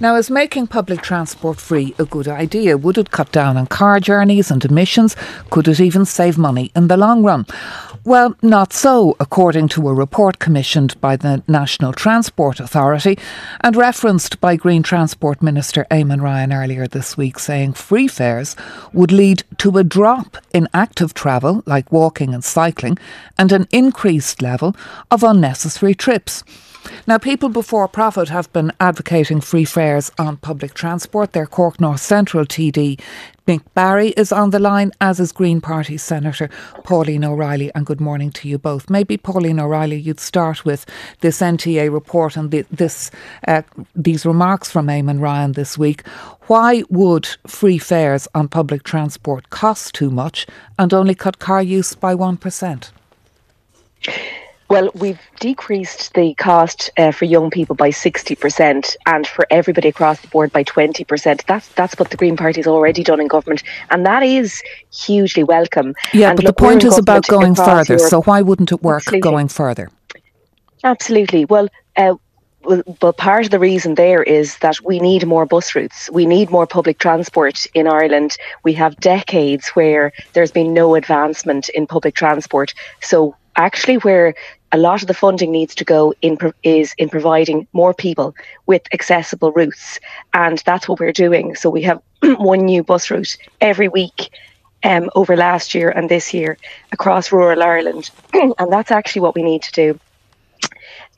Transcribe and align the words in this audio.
Now, 0.00 0.16
is 0.16 0.28
making 0.28 0.66
public 0.66 1.02
transport 1.02 1.60
free 1.60 1.94
a 2.00 2.04
good 2.04 2.26
idea? 2.26 2.76
Would 2.76 2.98
it 2.98 3.12
cut 3.12 3.30
down 3.30 3.56
on 3.56 3.66
car 3.66 4.00
journeys 4.00 4.50
and 4.50 4.64
emissions? 4.64 5.14
Could 5.50 5.68
it 5.68 5.78
even 5.78 6.04
save 6.04 6.36
money 6.36 6.72
in 6.74 6.88
the 6.88 6.96
long 6.96 7.22
run? 7.22 7.46
Well, 8.04 8.36
not 8.42 8.72
so, 8.72 9.16
according 9.20 9.68
to 9.68 9.88
a 9.88 9.94
report 9.94 10.38
commissioned 10.38 11.00
by 11.00 11.16
the 11.16 11.42
National 11.46 11.92
Transport 11.92 12.58
Authority 12.60 13.18
and 13.60 13.76
referenced 13.76 14.40
by 14.40 14.56
Green 14.56 14.82
Transport 14.82 15.40
Minister 15.40 15.86
Eamon 15.90 16.20
Ryan 16.20 16.52
earlier 16.52 16.86
this 16.86 17.16
week, 17.16 17.38
saying 17.38 17.74
free 17.74 18.08
fares 18.08 18.56
would 18.92 19.12
lead 19.12 19.44
to 19.58 19.78
a 19.78 19.84
drop 19.84 20.36
in 20.52 20.68
active 20.74 21.14
travel, 21.14 21.62
like 21.66 21.92
walking 21.92 22.34
and 22.34 22.44
cycling, 22.44 22.98
and 23.38 23.52
an 23.52 23.68
increased 23.70 24.42
level 24.42 24.76
of 25.10 25.22
unnecessary 25.22 25.94
trips. 25.94 26.42
Now, 27.06 27.18
people 27.18 27.48
before 27.48 27.86
profit 27.88 28.28
have 28.28 28.52
been 28.52 28.72
advocating 28.80 29.40
free 29.40 29.64
fares 29.64 30.10
on 30.18 30.38
public 30.38 30.74
transport. 30.74 31.32
Their 31.32 31.46
Cork 31.46 31.80
North 31.80 32.00
Central 32.00 32.44
TD 32.44 33.00
Mick 33.46 33.60
Barry 33.74 34.08
is 34.16 34.32
on 34.32 34.50
the 34.50 34.58
line, 34.58 34.90
as 35.02 35.20
is 35.20 35.30
Green 35.30 35.60
Party 35.60 35.98
Senator 35.98 36.48
Pauline 36.82 37.24
O'Reilly. 37.24 37.70
And 37.74 37.84
good 37.84 38.00
morning 38.00 38.30
to 38.32 38.48
you 38.48 38.56
both. 38.56 38.88
Maybe 38.88 39.18
Pauline 39.18 39.60
O'Reilly, 39.60 39.98
you'd 39.98 40.18
start 40.18 40.64
with 40.64 40.86
this 41.20 41.40
NTA 41.40 41.92
report 41.92 42.38
and 42.38 42.50
the, 42.50 42.64
this 42.70 43.10
uh, 43.46 43.60
these 43.94 44.24
remarks 44.24 44.70
from 44.70 44.86
Eamon 44.86 45.20
Ryan 45.20 45.52
this 45.52 45.76
week. 45.76 46.06
Why 46.46 46.84
would 46.88 47.26
free 47.46 47.78
fares 47.78 48.26
on 48.34 48.48
public 48.48 48.82
transport 48.82 49.50
cost 49.50 49.94
too 49.94 50.10
much 50.10 50.46
and 50.78 50.94
only 50.94 51.14
cut 51.14 51.38
car 51.38 51.62
use 51.62 51.94
by 51.94 52.14
one 52.14 52.38
percent? 52.38 52.92
Well, 54.74 54.90
we've 54.96 55.20
decreased 55.38 56.14
the 56.14 56.34
cost 56.34 56.90
uh, 56.96 57.12
for 57.12 57.26
young 57.26 57.48
people 57.48 57.76
by 57.76 57.90
60% 57.90 58.96
and 59.06 59.24
for 59.24 59.46
everybody 59.48 59.86
across 59.86 60.20
the 60.20 60.26
board 60.26 60.50
by 60.50 60.64
20%. 60.64 61.44
That's 61.46 61.68
that's 61.74 61.96
what 61.96 62.10
the 62.10 62.16
Green 62.16 62.36
Party's 62.36 62.66
already 62.66 63.04
done 63.04 63.20
in 63.20 63.28
government 63.28 63.62
and 63.90 64.04
that 64.04 64.24
is 64.24 64.64
hugely 64.92 65.44
welcome. 65.44 65.94
Yeah, 66.12 66.30
and 66.30 66.36
but 66.36 66.46
look, 66.46 66.56
the 66.56 66.60
point 66.60 66.82
is 66.82 66.98
about 66.98 67.24
going 67.28 67.54
further. 67.54 67.94
Europe. 67.94 68.10
So 68.10 68.22
why 68.22 68.42
wouldn't 68.42 68.72
it 68.72 68.82
work 68.82 69.02
Absolutely. 69.02 69.20
going 69.20 69.46
further? 69.46 69.90
Absolutely. 70.82 71.44
Well, 71.44 71.68
uh, 71.94 72.16
but 72.98 73.16
part 73.16 73.44
of 73.44 73.52
the 73.52 73.60
reason 73.60 73.94
there 73.94 74.24
is 74.24 74.58
that 74.58 74.80
we 74.84 74.98
need 74.98 75.24
more 75.24 75.46
bus 75.46 75.72
routes. 75.76 76.10
We 76.10 76.26
need 76.26 76.50
more 76.50 76.66
public 76.66 76.98
transport 76.98 77.64
in 77.74 77.86
Ireland. 77.86 78.36
We 78.64 78.72
have 78.72 78.96
decades 78.96 79.68
where 79.74 80.12
there's 80.32 80.50
been 80.50 80.74
no 80.74 80.96
advancement 80.96 81.68
in 81.68 81.86
public 81.86 82.16
transport. 82.16 82.74
So 83.00 83.36
actually, 83.56 83.98
where 83.98 84.34
a 84.74 84.76
lot 84.76 85.02
of 85.02 85.06
the 85.06 85.14
funding 85.14 85.52
needs 85.52 85.72
to 85.76 85.84
go 85.84 86.12
in 86.20 86.36
is 86.64 86.94
in 86.98 87.08
providing 87.08 87.68
more 87.72 87.94
people 87.94 88.34
with 88.66 88.82
accessible 88.92 89.52
routes, 89.52 90.00
and 90.32 90.58
that's 90.66 90.88
what 90.88 90.98
we're 90.98 91.12
doing. 91.12 91.54
So 91.54 91.70
we 91.70 91.82
have 91.82 92.02
one 92.38 92.64
new 92.64 92.82
bus 92.82 93.08
route 93.10 93.36
every 93.60 93.88
week. 93.88 94.30
Um, 94.86 95.08
over 95.14 95.34
last 95.34 95.74
year 95.74 95.88
and 95.88 96.10
this 96.10 96.34
year 96.34 96.58
across 96.92 97.32
rural 97.32 97.62
Ireland, 97.62 98.10
and 98.34 98.70
that's 98.70 98.90
actually 98.90 99.22
what 99.22 99.34
we 99.34 99.42
need 99.42 99.62
to 99.62 99.72
do 99.72 99.98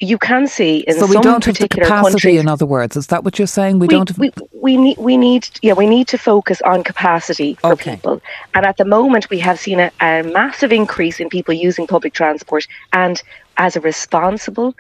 you 0.01 0.19
can 0.19 0.47
see 0.47 0.79
in 0.89 0.95
so 0.95 1.07
we 1.07 1.15
some 1.15 1.23
don't 1.23 1.45
have 1.45 1.55
the 1.55 1.61
particular 1.67 1.87
capacity. 1.87 2.11
countries, 2.13 2.41
In 2.41 2.49
other 2.49 2.67
words, 2.67 2.97
is 2.97 3.07
that 3.09 3.25
what 3.25 3.39
you're 3.39 3.47
saying? 3.47 3.79
We, 3.79 3.87
we, 3.87 3.95
don't 3.95 4.09
have. 4.09 4.19
we, 4.19 4.31
we 4.53 4.77
need 4.77 4.99
we 4.99 5.17
need 5.17 5.49
yeah 5.63 5.73
we 5.73 5.87
need 5.87 6.09
to 6.09 6.19
focus 6.19 6.61
on 6.63 6.83
capacity 6.85 7.55
for 7.55 7.73
Okay. 7.73 7.97
people 7.97 8.21
and 8.55 8.67
at 8.67 8.77
the 8.77 8.85
moment 8.85 9.29
we 9.31 9.39
have 9.39 9.59
seen 9.59 9.81
a, 9.81 9.91
a 10.01 10.23
massive 10.23 10.73
increase 10.73 11.21
in 11.21 11.29
people 11.29 11.55
using 11.55 11.87
public 11.87 12.13
transport 12.15 12.67
and 12.93 13.23
as 13.59 13.77
a 13.77 13.81
responsible 13.81 14.75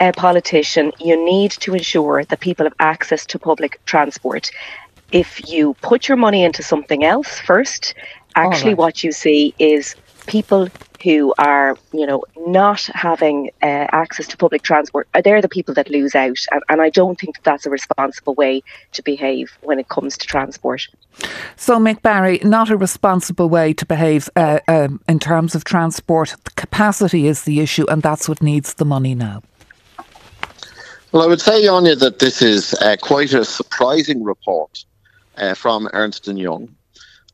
uh, 0.00 0.12
politician 0.16 0.92
you 1.00 1.16
need 1.24 1.50
to 1.50 1.74
ensure 1.74 2.24
that 2.24 2.40
people 2.40 2.64
have 2.66 2.74
access 2.80 3.24
to 3.26 3.38
public 3.38 3.80
transport 3.86 4.50
if 5.12 5.48
you 5.48 5.74
put 5.82 6.08
your 6.08 6.16
money 6.16 6.42
into 6.44 6.62
something 6.62 7.04
else 7.04 7.38
first 7.40 7.94
actually 8.36 8.70
right. 8.74 8.78
what 8.78 9.04
you 9.04 9.12
see 9.12 9.54
is 9.58 9.94
people 10.26 10.68
who 11.02 11.34
are 11.38 11.76
you 11.92 12.06
know 12.06 12.24
not 12.46 12.82
having 12.94 13.50
uh, 13.62 13.86
access 13.92 14.26
to 14.28 14.36
public 14.36 14.62
transport, 14.62 15.06
they're 15.22 15.42
the 15.42 15.48
people 15.48 15.74
that 15.74 15.90
lose 15.90 16.14
out 16.14 16.38
and, 16.50 16.62
and 16.68 16.80
i 16.80 16.88
don't 16.88 17.20
think 17.20 17.34
that 17.36 17.44
that's 17.44 17.66
a 17.66 17.70
responsible 17.70 18.34
way 18.34 18.62
to 18.92 19.02
behave 19.02 19.56
when 19.62 19.78
it 19.78 19.88
comes 19.88 20.16
to 20.16 20.26
transport 20.26 20.86
So, 21.56 21.78
Mick 21.78 22.02
Barry, 22.02 22.40
not 22.42 22.70
a 22.70 22.76
responsible 22.76 23.48
way 23.48 23.72
to 23.74 23.86
behave 23.86 24.28
uh, 24.34 24.58
um, 24.66 25.00
in 25.08 25.18
terms 25.18 25.54
of 25.54 25.62
transport. 25.64 26.34
The 26.44 26.50
capacity 26.52 27.28
is 27.28 27.44
the 27.44 27.60
issue, 27.60 27.86
and 27.88 28.02
that's 28.02 28.28
what 28.28 28.42
needs 28.42 28.74
the 28.74 28.84
money 28.84 29.14
now. 29.14 29.42
Well, 31.12 31.22
I 31.22 31.26
would 31.26 31.40
say, 31.40 31.66
Anya, 31.68 31.94
that 31.96 32.18
this 32.18 32.42
is 32.42 32.74
uh, 32.74 32.96
quite 33.00 33.32
a 33.32 33.44
surprising 33.44 34.24
report 34.24 34.84
uh, 35.36 35.54
from 35.54 35.88
Ernst 35.92 36.26
and 36.26 36.38
Young, 36.38 36.74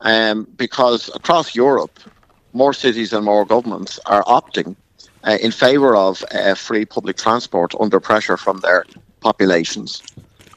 um, 0.01 0.47
because 0.55 1.09
across 1.15 1.55
Europe, 1.55 1.99
more 2.53 2.73
cities 2.73 3.13
and 3.13 3.25
more 3.25 3.45
governments 3.45 3.99
are 4.05 4.23
opting 4.23 4.75
uh, 5.23 5.37
in 5.41 5.51
favour 5.51 5.95
of 5.95 6.23
uh, 6.31 6.55
free 6.55 6.85
public 6.85 7.17
transport 7.17 7.73
under 7.79 7.99
pressure 7.99 8.37
from 8.37 8.59
their 8.59 8.85
populations, 9.21 10.01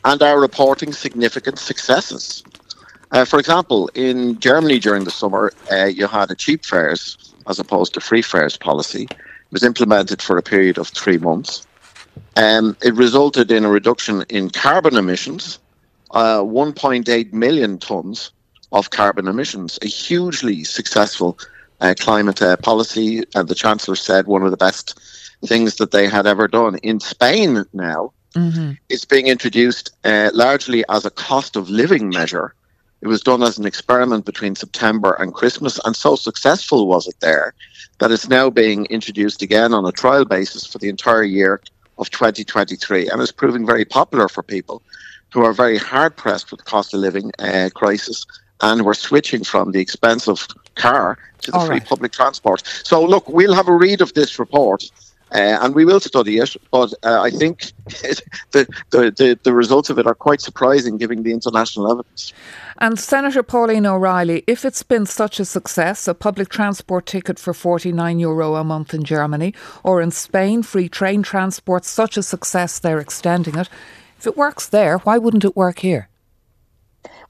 and 0.05 0.23
are 0.23 0.41
reporting 0.41 0.93
significant 0.93 1.59
successes. 1.59 2.43
Uh, 3.11 3.25
for 3.25 3.39
example, 3.39 3.89
in 3.95 4.39
Germany 4.41 4.79
during 4.79 5.05
the 5.05 5.11
summer, 5.11 5.53
uh, 5.71 5.85
you 5.85 6.07
had 6.07 6.31
a 6.31 6.35
cheap 6.35 6.65
fares 6.65 7.35
as 7.47 7.59
opposed 7.59 7.95
to 7.95 8.01
free 8.01 8.23
fares 8.23 8.57
policy. 8.57 9.05
It 9.05 9.53
was 9.53 9.63
implemented 9.63 10.23
for 10.23 10.39
a 10.39 10.43
period 10.43 10.79
of 10.79 10.89
three 10.89 11.19
months. 11.19 11.67
Um, 12.37 12.77
it 12.83 12.95
resulted 12.95 13.51
in 13.51 13.65
a 13.65 13.71
reduction 13.71 14.25
in 14.29 14.51
carbon 14.51 14.97
emissions, 14.97 15.59
uh, 16.13 16.41
1.8 16.41 17.33
million 17.33 17.79
tons 17.79 18.33
of 18.73 18.91
carbon 18.91 19.29
emissions, 19.29 19.79
a 19.83 19.87
hugely 19.87 20.65
successful 20.65 21.39
uh, 21.81 21.95
climate 21.99 22.41
uh, 22.43 22.57
policy. 22.57 23.25
And 23.35 23.49
the 23.49 23.55
Chancellor 23.55 23.97
said 23.97 24.27
one 24.27 24.43
of 24.43 24.51
the 24.51 24.57
best 24.57 24.99
things 25.47 25.77
that 25.77 25.91
they 25.91 26.09
had 26.09 26.27
ever 26.27 26.49
done. 26.49 26.77
In 26.79 27.01
Spain 27.01 27.65
now, 27.73 28.13
it's 28.89 29.05
being 29.05 29.27
introduced 29.29 29.91
uh, 30.05 30.31
largely 30.35 30.85
as 30.89 31.05
a 31.05 31.11
cost 31.11 31.57
of 31.57 31.71
living 31.71 32.09
measure. 32.09 32.55
It 33.01 33.09
was 33.09 33.21
done 33.21 33.43
as 33.43 33.59
an 33.59 33.67
experiment 33.67 34.25
between 34.25 34.57
September 34.57 35.15
and 35.19 35.35
Christmas, 35.35 35.79
and 35.85 35.95
so 35.95 36.17
successful 36.17 36.87
was 36.87 37.07
it 37.07 37.21
there 37.21 37.55
that 37.99 38.11
it's 38.11 38.29
now 38.29 38.51
being 38.51 38.87
introduced 38.87 39.43
again 39.43 39.73
on 39.75 39.87
a 39.87 39.93
trial 39.93 40.25
basis 40.25 40.67
for 40.67 40.79
the 40.79 40.89
entire 40.89 41.23
year 41.23 41.61
of 41.99 42.11
2023, 42.11 43.09
and 43.09 43.21
is 43.21 43.31
proving 43.31 43.65
very 43.65 43.85
popular 43.85 44.29
for 44.29 44.43
people 44.43 44.83
who 45.33 45.45
are 45.45 45.53
very 45.53 45.77
hard 45.77 46.17
pressed 46.17 46.51
with 46.51 46.59
the 46.59 46.65
cost 46.65 46.95
of 46.95 47.01
living 47.01 47.31
uh, 47.39 47.69
crisis 47.75 48.27
and 48.65 48.83
we're 48.85 48.95
switching 48.95 49.45
from 49.45 49.73
the 49.73 49.81
expensive 49.81 50.49
car 50.75 51.19
to 51.43 51.51
the 51.51 51.59
All 51.59 51.67
free 51.67 51.77
right. 51.77 51.87
public 51.87 52.13
transport. 52.13 52.63
So, 52.83 53.05
look, 53.05 53.29
we'll 53.29 53.55
have 53.55 53.69
a 53.69 53.77
read 53.77 54.01
of 54.01 54.15
this 54.15 54.39
report. 54.39 54.91
Uh, 55.33 55.59
and 55.63 55.75
we 55.75 55.85
will 55.85 55.99
study 55.99 56.39
it, 56.39 56.55
but 56.71 56.95
uh, 57.03 57.21
I 57.21 57.31
think 57.31 57.73
the, 58.53 58.69
the, 58.91 59.11
the, 59.11 59.39
the 59.43 59.53
results 59.53 59.91
of 59.91 59.99
it 59.99 60.07
are 60.07 60.15
quite 60.15 60.41
surprising 60.41 60.97
given 60.97 61.25
the 61.25 61.33
international 61.33 61.91
evidence. 61.91 62.33
And 62.79 63.01
Senator 63.01 63.43
Pauline 63.43 63.85
O'Reilly, 63.87 64.45
if 64.47 64.65
it's 64.65 64.85
been 64.85 65.07
such 65.07 65.41
a 65.41 65.45
success, 65.45 66.07
a 66.07 66.15
public 66.15 66.51
transport 66.51 67.07
ticket 67.07 67.41
for 67.41 67.53
49 67.53 68.21
euro 68.21 68.55
a 68.55 68.63
month 68.63 68.95
in 68.95 69.03
Germany, 69.03 69.55
or 69.83 70.01
in 70.01 70.13
Spain, 70.13 70.63
free 70.63 70.89
train 70.89 71.25
transport, 71.25 71.85
such 71.85 72.17
a 72.17 72.23
success 72.23 72.79
they're 72.79 73.01
extending 73.01 73.59
it. 73.59 73.69
If 74.19 74.29
it 74.29 74.37
works 74.37 74.69
there, 74.69 74.99
why 74.99 75.19
wouldn't 75.19 75.45
it 75.45 75.57
work 75.57 75.81
here? 75.81 76.09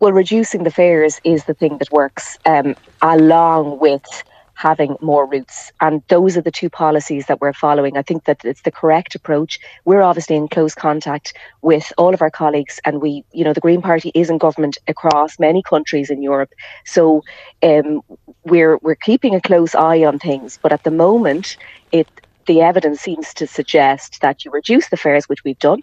Well 0.04 0.12
reducing 0.12 0.64
the 0.64 0.70
fares 0.70 1.18
is 1.24 1.44
the 1.44 1.54
thing 1.54 1.78
that 1.78 1.90
works 1.90 2.36
um, 2.44 2.76
along 3.00 3.78
with 3.78 4.04
having 4.52 4.96
more 5.00 5.24
routes. 5.24 5.72
And 5.80 6.02
those 6.08 6.36
are 6.36 6.42
the 6.42 6.50
two 6.50 6.68
policies 6.68 7.24
that 7.24 7.40
we're 7.40 7.54
following. 7.54 7.96
I 7.96 8.02
think 8.02 8.26
that 8.26 8.44
it's 8.44 8.60
the 8.60 8.70
correct 8.70 9.14
approach. 9.14 9.58
We're 9.86 10.02
obviously 10.02 10.36
in 10.36 10.48
close 10.48 10.74
contact 10.74 11.32
with 11.62 11.90
all 11.96 12.12
of 12.12 12.20
our 12.20 12.30
colleagues 12.30 12.78
and 12.84 13.00
we 13.00 13.24
you 13.32 13.44
know 13.44 13.54
the 13.54 13.62
green 13.62 13.80
party 13.80 14.12
is 14.14 14.28
in 14.28 14.36
government 14.36 14.76
across 14.88 15.38
many 15.38 15.62
countries 15.62 16.10
in 16.10 16.22
europe. 16.22 16.52
So 16.84 17.22
um, 17.62 18.02
we're 18.44 18.76
we're 18.82 18.96
keeping 18.96 19.34
a 19.34 19.40
close 19.40 19.74
eye 19.74 20.04
on 20.04 20.18
things. 20.18 20.58
But 20.60 20.72
at 20.72 20.84
the 20.84 20.90
moment 20.90 21.56
it 21.92 22.08
the 22.46 22.60
evidence 22.60 23.00
seems 23.00 23.34
to 23.34 23.46
suggest 23.46 24.20
that 24.20 24.44
you 24.44 24.50
reduce 24.50 24.88
the 24.88 24.96
fares, 24.96 25.28
which 25.28 25.44
we've 25.44 25.58
done. 25.58 25.82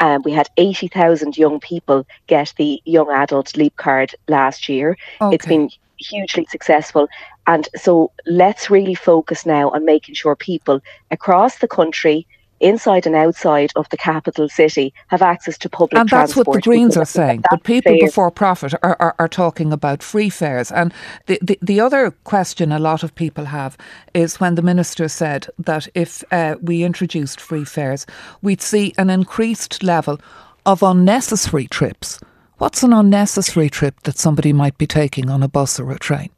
Um, 0.00 0.22
we 0.24 0.32
had 0.32 0.48
80,000 0.56 1.36
young 1.36 1.60
people 1.60 2.06
get 2.26 2.52
the 2.56 2.80
young 2.84 3.10
adult 3.10 3.56
leap 3.56 3.76
card 3.76 4.14
last 4.28 4.68
year. 4.68 4.96
It's 5.20 5.46
been 5.46 5.70
hugely 5.98 6.46
successful. 6.46 7.08
And 7.46 7.68
so 7.76 8.10
let's 8.26 8.70
really 8.70 8.94
focus 8.94 9.46
now 9.46 9.70
on 9.70 9.84
making 9.84 10.14
sure 10.14 10.36
people 10.36 10.80
across 11.10 11.58
the 11.58 11.68
country, 11.68 12.26
inside 12.62 13.06
and 13.06 13.14
outside 13.14 13.72
of 13.76 13.88
the 13.90 13.96
capital 13.96 14.48
city, 14.48 14.94
have 15.08 15.22
access 15.22 15.58
to 15.58 15.68
public 15.68 15.98
And 15.98 16.08
that's 16.08 16.32
transport. 16.32 16.46
what 16.46 16.54
the 16.54 16.60
Greens 16.62 16.96
are 16.96 17.04
saying. 17.04 17.42
But 17.50 17.64
people 17.64 17.92
fair. 17.92 18.06
before 18.06 18.30
profit 18.30 18.74
are, 18.82 18.96
are, 19.00 19.14
are 19.18 19.28
talking 19.28 19.72
about 19.72 20.02
free 20.02 20.30
fares. 20.30 20.72
And 20.72 20.92
the, 21.26 21.38
the, 21.42 21.58
the 21.60 21.80
other 21.80 22.12
question 22.24 22.72
a 22.72 22.78
lot 22.78 23.02
of 23.02 23.14
people 23.14 23.46
have 23.46 23.76
is 24.14 24.40
when 24.40 24.54
the 24.54 24.62
Minister 24.62 25.08
said 25.08 25.48
that 25.58 25.88
if 25.94 26.24
uh, 26.32 26.56
we 26.62 26.84
introduced 26.84 27.40
free 27.40 27.64
fares, 27.64 28.06
we'd 28.42 28.62
see 28.62 28.94
an 28.98 29.10
increased 29.10 29.82
level 29.82 30.20
of 30.64 30.82
unnecessary 30.82 31.66
trips. 31.66 32.20
What's 32.58 32.82
an 32.84 32.92
unnecessary 32.92 33.68
trip 33.68 34.00
that 34.04 34.18
somebody 34.18 34.52
might 34.52 34.78
be 34.78 34.86
taking 34.86 35.28
on 35.28 35.42
a 35.42 35.48
bus 35.48 35.80
or 35.80 35.90
a 35.90 35.98
train? 35.98 36.30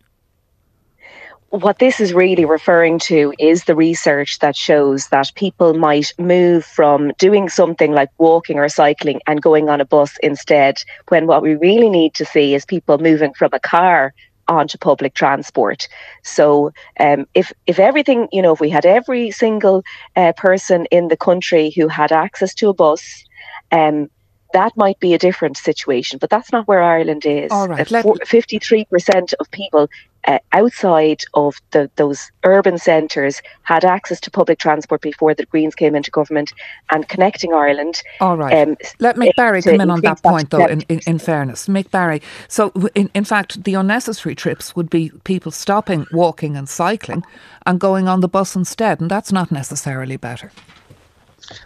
What 1.61 1.79
this 1.79 2.01
is 2.01 2.13
really 2.13 2.45
referring 2.45 2.99
to 2.99 3.33
is 3.39 3.65
the 3.65 3.77
research 3.77 4.41
that 4.41 4.57
shows 4.57 5.09
that 5.09 5.31
people 5.37 5.75
might 5.75 6.13
move 6.19 6.65
from 6.65 7.13
doing 7.19 7.49
something 7.49 7.93
like 7.93 8.11
walking 8.19 8.59
or 8.59 8.69
cycling 8.69 9.21
and 9.29 9.41
going 9.41 9.69
on 9.69 9.81
a 9.81 9.85
bus 9.85 10.17
instead, 10.23 10.83
when 11.09 11.27
what 11.27 11.43
we 11.43 11.55
really 11.55 11.89
need 11.89 12.13
to 12.15 12.25
see 12.25 12.55
is 12.55 12.65
people 12.65 12.99
moving 12.99 13.33
from 13.35 13.51
a 13.53 13.61
car 13.61 14.13
onto 14.49 14.77
public 14.77 15.15
transport. 15.15 15.87
So 16.23 16.73
um, 16.99 17.27
if 17.35 17.53
if 17.67 17.79
everything, 17.79 18.29
you 18.33 18.43
know, 18.43 18.53
if 18.53 18.61
we 18.61 18.69
had 18.69 18.85
every 18.85 19.31
single 19.31 19.85
uh, 20.17 20.33
person 20.37 20.87
in 20.87 21.09
the 21.09 21.17
country 21.17 21.71
who 21.71 21.87
had 21.87 22.11
access 22.11 22.53
to 22.55 22.69
a 22.69 22.75
bus, 22.75 23.25
um, 23.71 24.11
that 24.53 24.77
might 24.77 24.99
be 25.01 25.15
a 25.15 25.19
different 25.19 25.57
situation, 25.57 26.19
but 26.19 26.31
that's 26.31 26.53
not 26.53 26.67
where 26.67 26.83
Ireland 26.83 27.27
is. 27.27 27.51
All 27.51 27.69
right. 27.69 27.81
Uh, 27.93 28.03
53% 28.03 29.35
of 29.41 29.51
people 29.51 29.89
uh, 30.27 30.39
outside 30.53 31.23
of 31.35 31.57
the, 31.73 31.91
those 31.97 32.31
urban 32.45 32.79
centres 32.79 33.43
had 33.63 33.85
access 33.85 34.21
to 34.21 34.31
public 34.31 34.59
transport 34.59 35.01
before 35.01 35.35
the 35.35 35.47
Greens 35.47 35.75
came 35.75 35.95
into 35.95 36.11
government 36.11 36.53
and 36.91 37.09
connecting 37.09 37.53
Ireland. 37.53 38.03
All 38.21 38.37
right. 38.37 38.69
Um, 38.69 38.77
Let 38.99 39.17
Mick 39.17 39.35
Barry 39.37 39.63
come 39.63 39.81
in 39.81 39.91
on 39.91 40.01
that 40.03 40.23
point, 40.23 40.51
though, 40.51 40.67
in, 40.67 40.81
in, 40.83 41.01
in, 41.07 41.19
fairness. 41.19 41.69
Mick 41.69 41.91
Barry. 41.91 42.23
So, 42.49 42.73
in, 42.95 43.11
in 43.15 43.25
fact, 43.25 43.65
the 43.65 43.75
unnecessary 43.75 44.35
trips 44.35 44.75
would 44.75 44.91
be 44.91 45.11
people 45.25 45.53
stopping 45.53 46.07
walking 46.13 46.57
and 46.57 46.69
cycling 46.69 47.25
and 47.67 47.81
going 47.81 48.09
on 48.09 48.21
the 48.21 48.29
bus 48.29 48.57
instead, 48.57 49.01
and 49.01 49.11
that's 49.11 49.33
not 49.33 49.51
necessarily 49.51 50.17
better. 50.17 50.53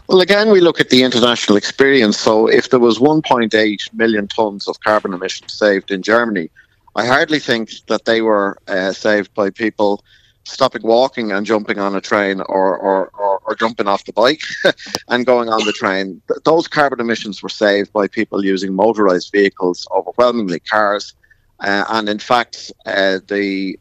Well, 0.08 0.20
again, 0.20 0.50
we 0.50 0.60
look 0.60 0.80
at 0.80 0.90
the 0.90 1.04
international 1.04 1.56
experience. 1.56 2.18
So, 2.18 2.48
if 2.48 2.70
there 2.70 2.80
was 2.80 2.98
1.8 2.98 3.94
million 3.94 4.26
tonnes 4.26 4.68
of 4.68 4.80
carbon 4.80 5.14
emissions 5.14 5.52
saved 5.52 5.90
in 5.90 6.02
Germany, 6.02 6.50
I 6.98 7.06
hardly 7.06 7.38
think 7.38 7.70
that 7.86 8.06
they 8.06 8.22
were 8.22 8.58
uh, 8.66 8.90
saved 8.90 9.32
by 9.32 9.50
people 9.50 10.04
stopping 10.42 10.82
walking 10.82 11.30
and 11.30 11.46
jumping 11.46 11.78
on 11.78 11.94
a 11.94 12.00
train 12.00 12.40
or, 12.40 12.76
or, 12.76 13.08
or, 13.10 13.40
or 13.44 13.54
jumping 13.54 13.86
off 13.86 14.04
the 14.04 14.12
bike 14.12 14.42
and 15.08 15.24
going 15.24 15.48
on 15.48 15.64
the 15.64 15.72
train. 15.72 16.20
Those 16.44 16.66
carbon 16.66 16.98
emissions 16.98 17.40
were 17.40 17.50
saved 17.50 17.92
by 17.92 18.08
people 18.08 18.44
using 18.44 18.74
motorized 18.74 19.30
vehicles, 19.30 19.86
overwhelmingly 19.94 20.58
cars. 20.58 21.14
Uh, 21.60 21.84
and 21.88 22.08
in 22.08 22.18
fact, 22.18 22.72
uh, 22.84 23.20
the 23.28 23.78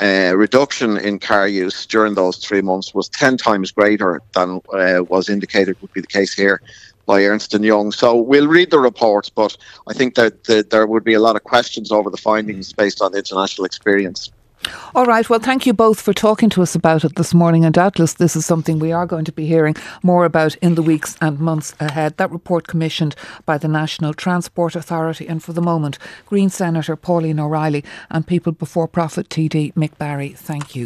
uh, 0.00 0.34
reduction 0.36 0.96
in 0.96 1.20
car 1.20 1.46
use 1.46 1.86
during 1.86 2.14
those 2.14 2.38
three 2.38 2.62
months 2.62 2.92
was 2.92 3.08
10 3.10 3.36
times 3.36 3.70
greater 3.70 4.20
than 4.34 4.60
uh, 4.72 5.04
was 5.04 5.28
indicated 5.28 5.80
would 5.80 5.92
be 5.92 6.00
the 6.00 6.06
case 6.08 6.34
here 6.34 6.60
by 7.06 7.24
Ernst 7.24 7.54
& 7.54 7.60
Young. 7.60 7.92
So 7.92 8.16
we'll 8.16 8.48
read 8.48 8.70
the 8.70 8.78
reports, 8.78 9.30
but 9.30 9.56
I 9.88 9.94
think 9.94 10.16
that, 10.16 10.44
that 10.44 10.70
there 10.70 10.86
would 10.86 11.04
be 11.04 11.14
a 11.14 11.20
lot 11.20 11.36
of 11.36 11.44
questions 11.44 11.90
over 11.90 12.10
the 12.10 12.16
findings 12.16 12.72
mm. 12.72 12.76
based 12.76 13.00
on 13.00 13.12
the 13.12 13.18
international 13.18 13.64
experience. 13.64 14.30
All 14.94 15.04
right. 15.04 15.28
Well, 15.28 15.38
thank 15.38 15.66
you 15.66 15.72
both 15.72 16.00
for 16.00 16.12
talking 16.12 16.50
to 16.50 16.62
us 16.62 16.74
about 16.74 17.04
it 17.04 17.16
this 17.16 17.34
morning. 17.34 17.64
And 17.64 17.74
doubtless, 17.74 18.14
this 18.14 18.36
is 18.36 18.46
something 18.46 18.78
we 18.78 18.92
are 18.92 19.06
going 19.06 19.24
to 19.26 19.32
be 19.32 19.46
hearing 19.46 19.76
more 20.02 20.24
about 20.24 20.56
in 20.56 20.74
the 20.74 20.82
weeks 20.82 21.16
and 21.20 21.38
months 21.38 21.74
ahead. 21.78 22.16
That 22.16 22.30
report 22.30 22.66
commissioned 22.66 23.14
by 23.44 23.58
the 23.58 23.68
National 23.68 24.14
Transport 24.14 24.74
Authority. 24.74 25.28
And 25.28 25.42
for 25.42 25.52
the 25.52 25.62
moment, 25.62 25.98
Green 26.26 26.48
Senator 26.48 26.96
Pauline 26.96 27.38
O'Reilly 27.38 27.84
and 28.10 28.26
People 28.26 28.52
Before 28.52 28.88
Profit 28.88 29.28
TD 29.28 29.74
Mick 29.74 29.96
Barry, 29.98 30.30
thank 30.30 30.74
you. 30.74 30.84